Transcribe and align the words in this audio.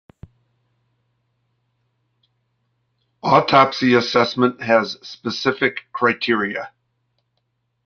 Autopsy 3.21 3.93
assessment 3.93 4.59
has 4.63 4.97
specific 5.03 5.81
criteria. 5.93 6.71